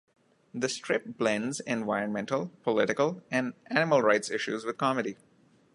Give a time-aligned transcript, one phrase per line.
[0.51, 5.15] The strip blends environmental, political, and animal rights issues with comedy.